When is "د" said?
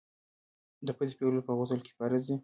0.85-0.87